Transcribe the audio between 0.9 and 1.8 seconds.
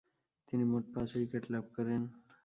পাঁচ উইকেট লাভ